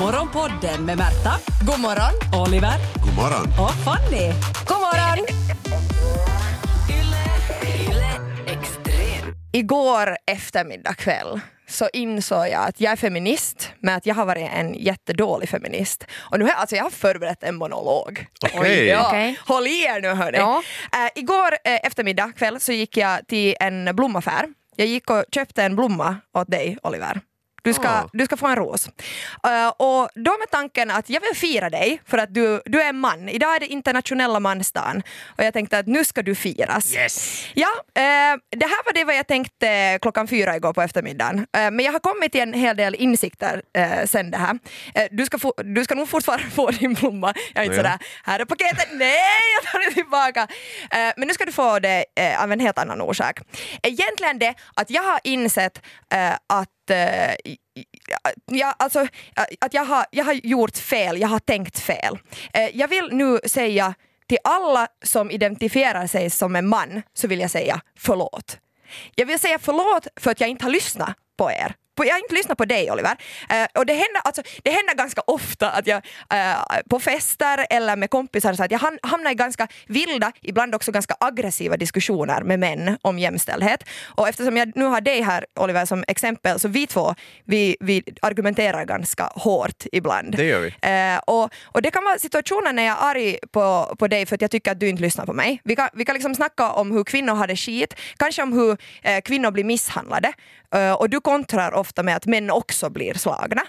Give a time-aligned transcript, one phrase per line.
[0.00, 1.32] Morgonpodden med Märta,
[1.66, 2.42] God morgon.
[2.46, 3.46] Oliver God morgon.
[3.64, 4.32] och Fanny.
[4.66, 5.26] God morgon.
[9.52, 14.50] Igår eftermiddag kväll så insåg jag att jag är feminist men att jag har varit
[14.52, 16.04] en jättedålig feminist.
[16.30, 18.26] Och nu har jag, alltså jag har förberett en monolog.
[18.54, 18.86] Okej.
[18.86, 19.38] Ja, Okej.
[19.46, 20.38] Håll i er nu hörni.
[20.38, 20.62] Ja.
[20.92, 24.46] Eh, igår eh, eftermiddag kväll så gick jag till en blomaffär.
[24.76, 27.20] Jag gick och köpte en blomma åt dig Oliver.
[27.66, 28.08] Du ska, Ah.
[28.12, 28.88] du ska få en ros.
[29.44, 32.88] Eh, och då med tanken att jag vill fira dig för att du, du är
[32.88, 33.28] en man.
[33.28, 35.02] Idag är det internationella mansdagen
[35.38, 36.94] och jag tänkte att nu ska du firas.
[36.94, 37.44] Yes!
[37.54, 41.38] Ja, eh, det här var det vad jag tänkte klockan fyra igår på eftermiddagen.
[41.38, 43.62] Eh, men jag har kommit till en hel del insikter
[44.06, 44.58] sen det här.
[45.10, 47.34] Du, ska få, du ska nog fortfarande få din blomma.
[47.54, 47.82] Jag är inte Ja.
[47.82, 49.18] sådär, här är paketet, nej
[49.62, 50.46] jag tar det tillbaka.
[51.16, 52.04] Men nu ska du få det
[52.38, 53.40] av en helt annan orsak.
[53.82, 55.82] Egentligen det att jag har insett
[56.48, 57.34] att eh,
[58.46, 59.06] Ja, alltså,
[59.60, 62.18] att jag har, jag har gjort fel, jag har tänkt fel.
[62.52, 63.94] Eh, jag vill nu säga
[64.28, 68.58] till alla som identifierar sig som en man så vill jag säga förlåt.
[69.14, 71.74] Jag vill säga förlåt för att jag inte har lyssnat på er.
[71.96, 73.16] På- Jag har inte lyssnat på dig Oliver.
[73.50, 76.02] Eh, och det händer, alltså, det händer ganska ofta att jag
[76.32, 76.56] eh,
[76.90, 80.92] på fester eller med kompisar så att jag ham- hamnar i ganska vilda, ibland också
[80.92, 83.84] ganska aggressiva diskussioner med män om jämställdhet.
[84.04, 88.02] Och eftersom jag nu har dig här Oliver som exempel så vi två vi, vi
[88.22, 90.36] argumenterar ganska hårt ibland.
[90.36, 90.74] Det gör vi.
[90.82, 94.34] Eh, och, och det kan vara situationer när jag är arg på, på dig för
[94.34, 95.60] att jag tycker att du inte lyssnar på mig.
[95.64, 98.76] Vi kan, vi kan liksom snacka om hur kvinnor har det skit, kanske om hur
[99.20, 100.32] kvinnor blir misshandlade.
[100.98, 103.62] Och du kontrar ofta med att män också blir slagna.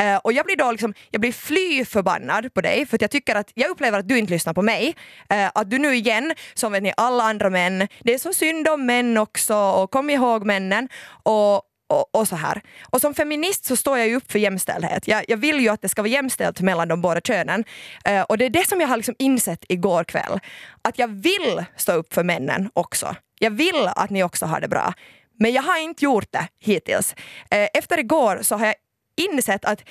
[0.00, 3.10] Eh, och jag blir då liksom, jag blir fly förbannad på dig för att jag
[3.10, 4.94] tycker att jag upplever att du inte lyssnar på mig.
[5.30, 8.68] Eh, att du nu igen, som vet ni alla andra män, det är så synd
[8.68, 10.88] om män också och kom ihåg männen.
[11.22, 11.54] Och,
[11.88, 12.62] och, och så här.
[12.90, 15.08] Och som feminist så står jag ju upp för jämställdhet.
[15.08, 17.64] Jag, jag vill ju att det ska vara jämställt mellan de båda könen.
[18.04, 20.40] Eh, och det är det som jag har liksom insett igår kväll.
[20.82, 23.16] Att jag vill stå upp för männen också.
[23.38, 24.94] Jag vill att ni också har det bra.
[25.38, 27.14] Men jag har inte gjort det hittills.
[27.50, 28.74] Eh, efter igår så har jag
[29.16, 29.84] insett att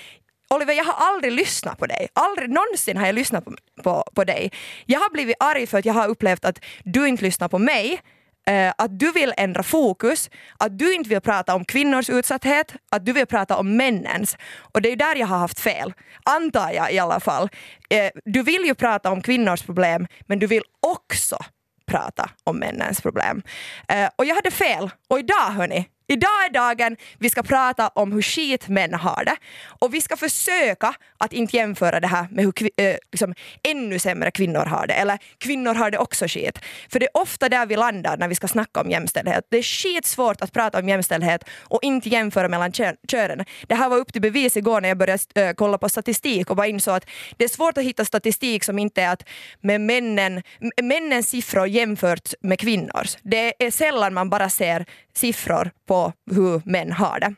[0.50, 2.08] Oliver, jag har aldrig lyssnat på dig.
[2.14, 4.52] Aldrig någonsin har jag lyssnat på, på, på dig.
[4.86, 8.02] Jag har blivit arg för att jag har upplevt att du inte lyssnar på mig
[8.48, 13.06] eh, att du vill ändra fokus, att du inte vill prata om kvinnors utsatthet, att
[13.06, 14.38] du vill prata om männens.
[14.74, 15.94] Och det är där jag har haft fel,
[16.24, 17.50] antar jag i alla fall.
[17.90, 21.38] Eh, du vill ju prata om kvinnors problem, men du vill också
[21.86, 23.42] prata om männens problem.
[23.88, 24.90] Eh, och jag hade fel.
[25.10, 29.36] Och idag hörni, Idag är dagen vi ska prata om hur skit män har det.
[29.66, 33.34] Och vi ska försöka att inte jämföra det här med hur kvi- eh, liksom,
[33.64, 34.94] ännu sämre kvinnor har det.
[34.94, 36.60] Eller kvinnor har det också skit.
[36.90, 39.48] För det är ofta där vi landar när vi ska snacka om jämställdhet.
[39.52, 42.72] Det är skitsvårt att prata om jämställdhet och inte jämföra mellan
[43.08, 43.46] könen.
[43.68, 46.56] Det här var upp till bevis igår när jag började äh, kolla på statistik och
[46.56, 47.06] bara insåg att
[47.38, 49.24] det är svårt att hitta statistik som inte är att
[49.62, 53.18] med männen, m- männens siffror jämfört med kvinnors.
[53.22, 55.93] Det är sällan man bara ser siffror på
[56.32, 57.34] hur män har det.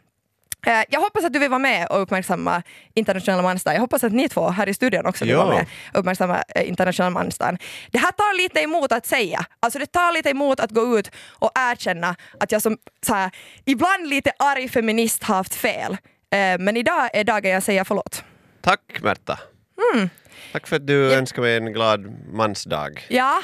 [0.71, 3.75] Eh, Jag hoppas att du vill vara med och uppmärksamma internationella mansdagen.
[3.75, 5.45] Jag hoppas att ni två här i studion också vill Ja.
[5.45, 7.57] vara med och uppmärksamma eh, internationella mansdagen.
[7.91, 9.45] Det här tar lite emot att säga.
[9.59, 13.31] Alltså det tar lite emot att gå ut och erkänna att jag som så här,
[13.65, 15.91] ibland lite arg feminist haft fel.
[16.31, 18.23] Eh, Men idag är dagen jag säger förlåt.
[18.61, 19.39] Tack Märta.
[19.93, 20.09] Mm.
[20.51, 23.05] Tack för att du önskar mig en glad mansdag.
[23.09, 23.41] Ja,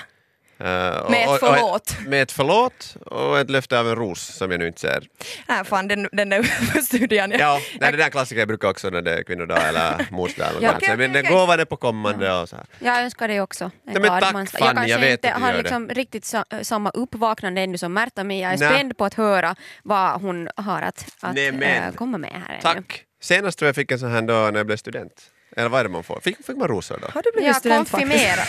[0.63, 1.95] Med ett och- och förlåt.
[2.07, 5.03] med ett förlåt och ett löfte av en ros som jag nu inte ser.
[5.49, 7.31] äh, fan den, den där för studion.
[7.31, 10.51] Ja, nej, det där klassiker brukar också när det är kvinnodag eller morsdag.
[10.61, 10.73] Ja.
[10.75, 11.31] Okej, Men okej, det okej.
[11.31, 12.65] gåvan är på kommande och så här.
[12.79, 14.31] Jag önskar dig också en men glad tack.
[14.31, 15.57] Fanny, Jag kanske jag vet inte har det.
[15.57, 18.69] liksom riktigt sa, samma uppvaknande ännu som Märta men jag är Nej.
[18.69, 22.53] spänd på att höra vad hon har att, att Nej, men- äh, komma med här.
[22.53, 22.61] ännu.
[22.61, 23.03] Tack!
[23.21, 25.13] Senast tror jag fick en sån här då när jag blev student.
[25.57, 26.19] Eller vad är det man får?
[26.19, 27.07] Fick, fick man rosor då?
[27.13, 27.75] Har du blivit faktiskt?
[27.91, 28.47] konfirmerar.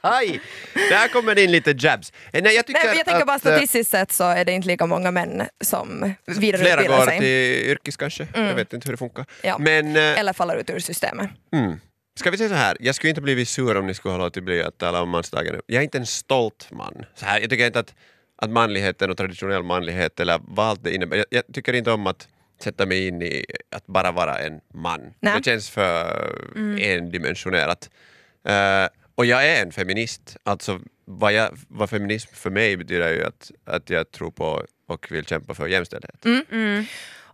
[0.00, 0.40] Aj!
[0.74, 2.12] Där kommer det in lite jabs.
[2.32, 4.52] Eh, Nej, jag tycker Nej, jag tänker bara att, eh, statistiskt sett så är det
[4.52, 7.18] inte lika många män som Flera vidareutbildar går sig.
[7.18, 8.26] till yrkes kanske.
[8.34, 9.26] Jag vet inte hur det funkar.
[9.42, 9.58] Ja.
[9.58, 11.30] Men eh, Eller faller ut ur systemet.
[11.52, 11.80] mm.
[12.18, 14.42] ska vi säga så här, jag skulle inte blivit sur om ni skulle ha låtit
[14.44, 15.60] bli att tala om mansdagen.
[15.66, 17.04] Jag är inte en stolt man.
[17.14, 17.94] Så här, jag tycker inte att,
[18.42, 21.16] att manligheten och traditionell manlighet eller vad allt det innebär.
[21.16, 25.14] Jag, jag tycker inte om att sätta mig in i att bara vara en man.
[25.20, 25.38] Nej.
[25.38, 26.32] Det känns för
[26.80, 27.90] endimensionerat.
[28.48, 30.36] Eh, och jag är en feminist.
[30.42, 34.66] Alltså vad, jag, vad feminism för mig betyder är ju att, att jag tror på
[34.86, 36.24] och vill kämpa för jämställdhet.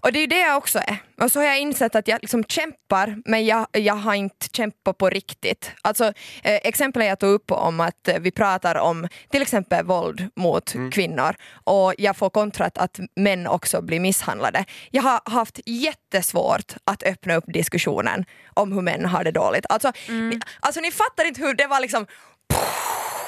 [0.03, 0.97] Och det är det jag också är.
[1.21, 4.99] Och så har jag insett att jag liksom kämpar, men jag, jag har inte kämpat
[4.99, 5.71] på riktigt.
[5.83, 6.05] Alltså,
[6.43, 10.75] eh, exempel jag tog upp om att eh, vi pratar om till exempel våld mot
[10.93, 11.35] kvinnor
[11.65, 14.65] och jag får kontrat att män också blir misshandlade.
[14.91, 18.25] Jag har haft jättesvårt att öppna upp diskussionen
[18.55, 19.67] om hur män har det dåligt.
[19.69, 22.07] Alltså, ni, alltså ni fattar inte hur det var liksom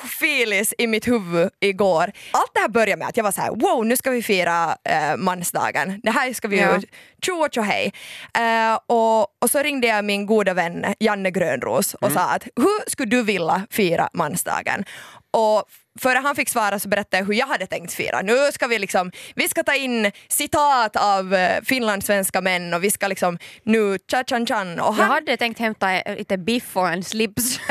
[0.08, 2.12] filis i mitt huvud igår.
[2.30, 4.76] Allt det här började med att jag var så här: wow nu ska vi fira
[4.88, 6.00] eh, mansdagen.
[6.02, 6.74] Det här ska vi Ja.
[6.76, 6.82] ju
[7.22, 7.92] tjo och tjohej.
[8.38, 12.90] Eh, och, och så ringde jag min goda vän Janne Grönros och sa att hur
[12.90, 14.84] skulle du vilja fira mansdagen?
[15.30, 15.64] Och
[16.00, 18.22] före han fick svara så berättade jag hur jag hade tänkt fira.
[18.22, 22.90] Nu ska vi liksom, vi ska ta in citat av eh, finlandssvenska män och vi
[22.90, 24.80] ska liksom nu cha chan chan.
[24.80, 27.60] Och Jag han, hade tänkt hämta lite biff och en slips.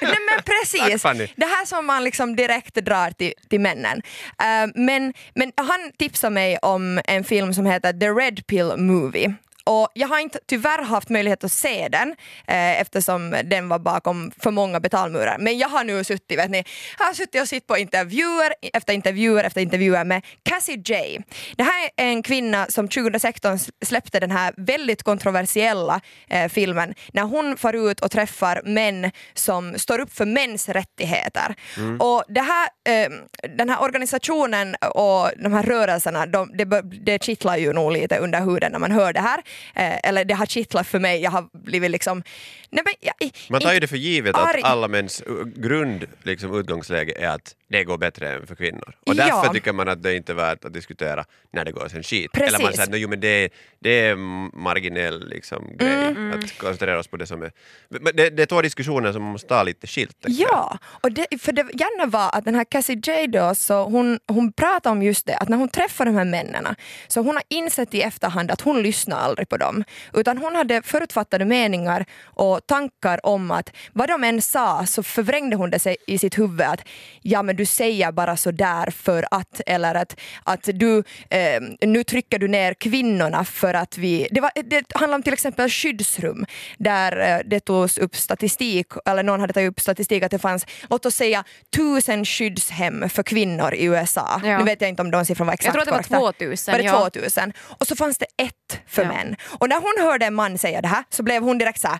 [0.00, 1.02] Nej men precis,
[1.36, 4.02] det här som man liksom direkt drar till, till männen.
[4.40, 9.34] Eh, men, men han tipsade mig om en film som heter The Red Pill Movie.
[9.64, 12.10] Och jag har inte tyvärr haft möjlighet att se den
[12.46, 15.36] eh, eftersom den var bakom för många betalmurar.
[15.38, 16.64] Men jag har nu suttit, vet ni,
[16.98, 21.22] jag har suttit och sett på intervjuer efter intervjuer efter intervjuer med Cassie J.
[21.56, 27.22] Det här är en kvinna som 2016 släppte den här väldigt kontroversiella eh, filmen när
[27.22, 31.54] hon far ut och träffar män som står upp för mäns rättigheter.
[32.00, 33.10] Och det här, eh,
[33.56, 38.40] den här organisationen och de här rörelserna, de, det, det kittlar ju nog lite under
[38.40, 39.42] huden när man hör det här.
[39.74, 42.22] Eh, eller det har kittlat för mig, jag har blivit liksom...
[42.70, 44.60] Nej, men, jag, Man tar ju det för givet arg.
[44.62, 48.96] att alla mäns uh, grund, liksom, utgångsläge är att det går bättre än för kvinnor.
[49.06, 49.24] Och Ja.
[49.24, 52.32] därför tycker man att det inte är värt att diskutera när det går sen skit.
[52.32, 52.48] Precis.
[52.54, 53.50] Eller man säger att "No, jo, men det, är-
[53.80, 54.16] det är
[54.56, 56.38] marginell liksom, grej Mm.
[56.38, 57.52] att koncentrera oss på det som är...
[57.88, 60.16] Men det, det är två diskussioner som man måste ta lite skilt.
[60.26, 64.18] Ja, och det, för det gärna var att den här Cassie J då, så hon,
[64.28, 66.66] hon pratar om just det, att när hon träffar de här männen
[67.08, 69.84] så hon har insett i efterhand att hon lyssnar aldrig på dem.
[70.12, 75.56] Utan hon hade förutfattade meningar och tankar om att vad de än sa så förvrängde
[75.56, 76.80] hon det sig i sitt huvud att
[77.22, 80.98] ja men du säger bara så där för att eller att, att du
[81.30, 84.28] eh, nu trycker du ner kvinnorna för att vi...
[84.30, 86.46] Det, var, det handlar om till exempel skyddsrum
[86.78, 90.66] där eh, det togs upp statistik, eller någon hade tagit upp statistik att det fanns,
[90.90, 91.44] låt oss säga
[91.76, 94.40] tusen skyddshem för kvinnor i USA.
[94.44, 94.58] Ja.
[94.58, 96.46] Nu vet jag inte om de siffrorna var exakt Jag tror att det var korrekta.
[96.46, 97.10] 2000, Var det ja.
[97.10, 97.52] 2000?
[97.78, 99.08] Och så fanns det ett för Ja.
[99.08, 99.36] män.
[99.58, 101.98] Och när hon hörde en man säga det här så blev hon direkt så här,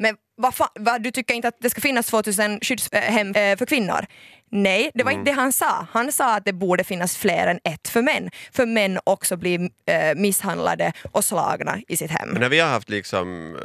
[0.00, 3.66] men vad fan, vad, du tycker inte att det ska finnas 2000 skyddshem eh, för
[3.66, 4.06] kvinnor?
[4.50, 5.86] Nej, det var inte det han sa.
[5.90, 8.30] Han sa att det borde finnas fler än ett för män.
[8.52, 12.28] För män också blir eh, misshandlade och slagna i sitt hem.
[12.28, 13.60] Men när vi har haft liksom, eh,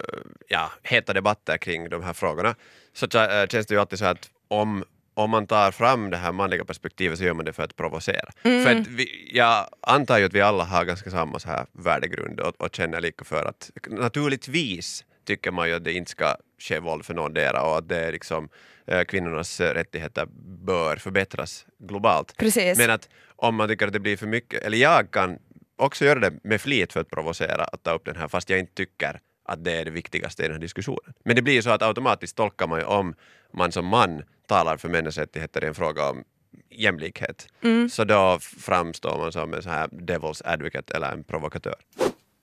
[0.48, 2.56] ja, heta debatter kring de här frågorna
[2.94, 4.84] så äh, känns det ju alltid så att om,
[5.14, 8.32] om man tar fram det här manliga perspektivet så gör man det för att provocera.
[8.42, 12.40] För att vi, jag antar ju att vi alla har ganska samma så här värdegrund
[12.40, 16.80] och, och känner lika för att naturligtvis tycker man ju att det inte ska ske
[16.80, 18.50] våld för någondera och att det är liksom,
[18.88, 20.28] eh, kvinnornas rättigheter
[20.66, 22.38] bör förbättras globalt.
[22.38, 22.78] Precis.
[22.78, 25.40] Men att om man tycker att det blir för mycket, eller jag kan
[25.76, 28.60] också göra det med flit för att provocera att ta upp den här fast jag
[28.60, 31.14] inte tycker att det är det viktigaste i den här diskussionen.
[31.24, 33.16] Men det blir ju så att automatiskt tolkar man ju om
[33.54, 36.24] man som man talar för männens rättigheter i en fråga om
[36.70, 37.48] jämlikhet.
[37.92, 41.76] Så då framstår man som en så här devil's advocate eller en provokatör.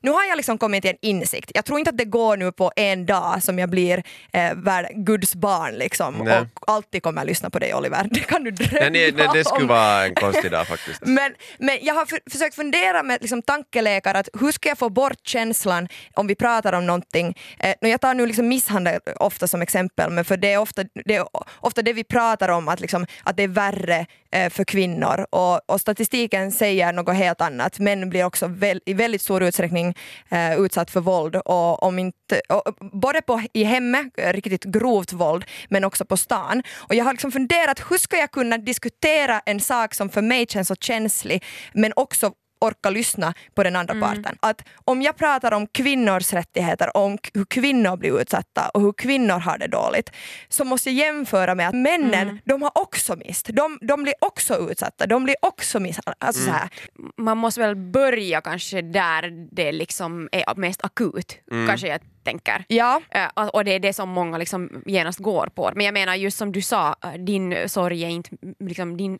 [0.02, 1.50] Nu har jag liksom kommit till en insikt.
[1.54, 4.02] Jag tror inte att det går nu på en dag som jag blir
[4.32, 6.46] eh, värld, Guds barn liksom, Nej.
[6.54, 8.08] och alltid kommer jag lyssna på dig Oliver.
[8.10, 9.68] Det kan du drömma Nej, nej, det skulle om.
[9.68, 11.00] vara en konstig dag faktiskt.
[11.06, 14.88] Men, men jag har för, försökt fundera med liksom, tankelekar att hur ska jag få
[14.88, 17.38] bort känslan om vi pratar om någonting.
[17.58, 21.14] Eh, jag tar nu liksom misshandel ofta som exempel, men för det är ofta det,
[21.16, 21.26] är
[21.60, 25.26] ofta det vi pratar om, att, liksom, att det är värre Eh, för kvinnor.
[25.30, 27.78] Och, och statistiken säger något helt annat.
[27.78, 29.94] Män blir också väl, i väldigt stor utsträckning
[30.28, 31.36] eh, utsatt för våld.
[31.36, 36.62] Och om inte, och, både på, i hemmet, riktigt grovt våld, men också på stan.
[36.88, 40.46] Och jag har liksom funderat, hur ska jag kunna diskutera en sak som för mig
[40.48, 44.36] känns så känslig, men också orka lyssna på den andra parten.
[44.40, 48.92] Att om jag pratar om kvinnors rättigheter, om k- hur kvinnor blir utsatta och hur
[48.92, 50.10] kvinnor har det dåligt,
[50.48, 53.46] så måste jag jämföra med att männen, de har också mist.
[53.52, 56.16] De, de blir också utsatta, de blir också misshandlade.
[56.18, 56.68] Alltså så här.
[57.16, 61.38] Man måste väl börja kanske där det liksom är mest akut,
[61.68, 62.64] kanske jag tänker.
[62.68, 65.70] Ja, Eh, och det är det som många liksom genast går på.
[65.74, 69.18] Men jag menar just som du sa, eh, din sorg är inte, liksom, din,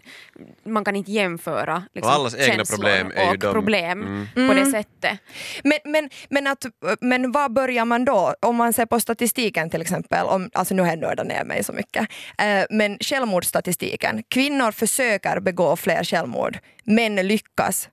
[0.66, 3.54] man kan inte jämföra liksom, Och allas egna problem är ju och de- Mm.
[3.54, 5.18] problem på det sättet.
[5.64, 6.66] Men, men, men, att,
[7.00, 8.34] men var börjar man då?
[8.40, 11.64] Om man ser på statistiken till exempel, om, alltså nu har jag nördat ner mig
[11.64, 12.08] så mycket,
[12.38, 14.22] eh, men självmordsstatistiken.
[14.28, 17.88] Kvinnor försöker begå fler självmord, män lyckas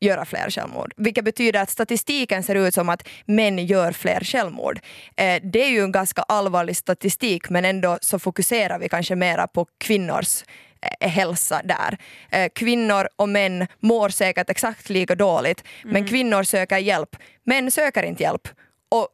[0.00, 0.92] göra fler självmord.
[0.96, 4.78] Vilket betyder att statistiken ser ut som att män gör fler självmord.
[5.16, 9.46] Eh, det är ju en ganska allvarlig statistik men ändå så fokuserar vi kanske mera
[9.46, 10.44] på kvinnors
[11.00, 11.98] hälsa där.
[12.30, 17.16] Eh, kvinnor och män mår säkert exakt lika dåligt men kvinnor söker hjälp.
[17.46, 18.48] Män söker inte hjälp.
[18.90, 19.08] Och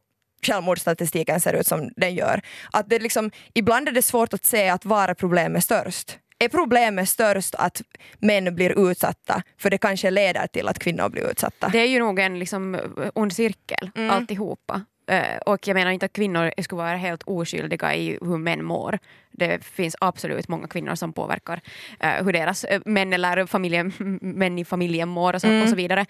[0.47, 2.41] självmordsstatistiken ser ut som den gör.
[2.71, 6.17] Att det liksom, ibland är det svårt att se att var är problemet störst.
[6.39, 7.81] Är problemet störst att
[8.19, 11.69] män blir utsatta för det kanske leder till att kvinnor blir utsatta?
[11.69, 12.79] Det är ju nog en liksom,
[13.13, 14.09] ond cirkel Mm.
[14.09, 14.81] alltihopa.
[15.11, 18.99] Eh, och jag menar inte att kvinnor skulle vara helt oskyldiga i hur män mår.
[19.31, 21.61] Det finns absolut många kvinnor som påverkar
[21.99, 25.63] eh, hur deras eh, män eller familjen, män i familjen mår och så, Mm.
[25.63, 26.05] och så vidare.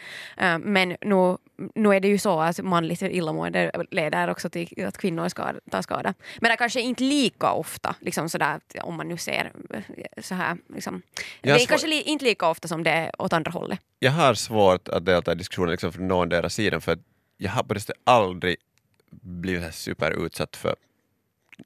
[0.59, 1.37] Men nu,
[1.75, 5.81] nu är det ju så att manligt illamående leder också till att kvinnor ska ta
[5.83, 6.13] skada.
[6.39, 9.51] Men det är kanske inte lika ofta, liksom sådär, om man nu ser
[10.21, 10.57] så här.
[10.73, 11.01] Liksom.
[11.41, 13.79] Det är kanske li, inte lika ofta som det är åt andra hållet.
[13.99, 16.97] Jag har svårt att delta i diskussionen liksom från någon deras sidan för
[17.37, 18.55] jag har på det aldrig
[19.11, 20.75] blivit superutsatt för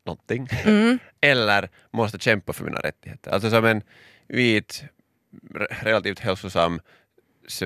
[0.05, 0.47] någonting.
[1.21, 3.31] Eller måste kämpa för mina rättigheter.
[3.31, 3.81] Alltså som en
[4.27, 4.83] vit,
[5.53, 6.79] re- relativt hälsosam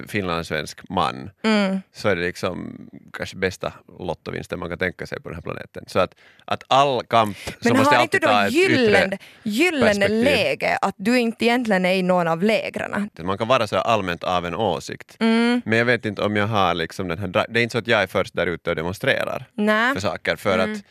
[0.07, 1.81] finlandssvensk man Mm.
[1.93, 2.77] så är det liksom
[3.13, 5.83] kanske bästa lottovinsten man kan tänka sig på den här planeten.
[5.87, 10.77] Så att, att all kamp så Men måste har alltid ta ett gyllene, gyllene läge
[10.81, 13.09] att du inte egentligen är i någon av lägren?
[13.21, 15.17] Man kan vara så allmänt av en åsikt.
[15.19, 15.61] Mm.
[15.65, 17.27] Men jag vet inte om jag har liksom den här...
[17.49, 19.93] Det är inte så att jag är först där ute och demonstrerar Nej.
[19.93, 20.83] för saker för att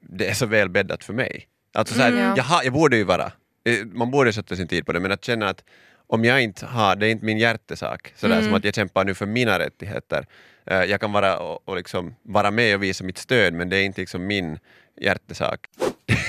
[0.00, 1.46] det är så väl bäddat för mig.
[1.74, 2.34] Alltså så här, Mm, ja.
[2.36, 3.32] jag, jag borde ju vara,
[3.92, 5.64] man borde sätta sin tid på det, men att känna att
[6.06, 8.44] om jag inte har, det är inte min hjärtesak, sådär Mm.
[8.44, 10.26] som att jag kämpar nu för mina rättigheter.
[10.66, 13.76] Eh, Jag kan vara, och, och liksom vara med och visa mitt stöd, men det
[13.76, 14.58] är inte liksom min
[15.00, 15.66] hjärtesak.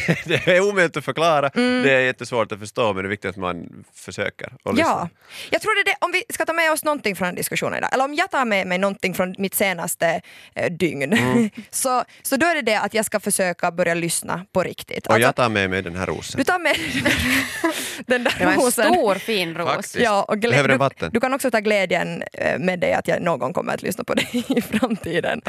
[0.26, 1.84] det är omöjligt att förklara, Mm.
[1.84, 4.54] det är jättesvårt att förstå, men det är viktigt att man försöker.
[4.64, 4.92] Och lyssnar.
[4.94, 5.10] Ja,
[5.50, 7.78] jag tror det är det, om vi ska ta med oss någonting från den diskussionen
[7.78, 10.22] idag, eller om jag tar med mig någonting från mitt senaste
[10.56, 11.50] eh, dygn, Mm.
[11.70, 15.08] så, så då är det det att jag ska försöka börja lyssna på riktigt.
[15.08, 16.38] Och Alltså, jag tar med mig den här rosen.
[16.38, 16.76] du tar med
[18.06, 18.94] den där Det var en rosen.
[18.94, 19.70] stor fin ros.
[19.70, 19.96] Faktiskt.
[20.00, 21.10] Ja, och Behöver den vatten?
[21.14, 24.14] du kan också ta glädjen eh, med dig att jag någon kommer att lyssna på
[24.14, 25.42] dig i framtiden.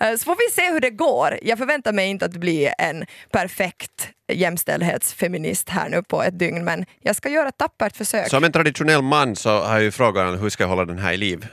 [0.00, 1.38] Eh, Så får vi se hur det går.
[1.42, 6.84] Jag förväntar mig inte att bli en perfekt jämställdhetsfeminist här nu på ett dygn men
[7.02, 8.28] jag ska göra ett tappert försök.
[8.30, 11.12] Som en traditionell man så har jag ju frågan hur ska jag hålla den här
[11.12, 11.46] i liv?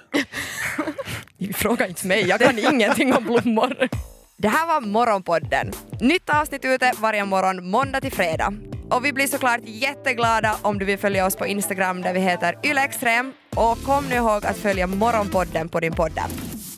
[1.54, 3.90] Fråga inte mig, jag kan ingenting om blommor.
[4.38, 5.72] Det här var Morgonpodden.
[6.00, 8.54] Nytt avsnitt ute varje morgon måndag till fredag.
[8.90, 12.56] Och vi blir såklart jätteglada om du vill följa oss på Instagram där vi heter
[12.64, 13.34] ylextrem.
[13.56, 16.20] Och kom nu ihåg att följa Morgonpodden på din podd.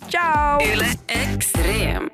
[0.10, 0.62] Ciao!
[0.62, 2.10] Yle Extrem.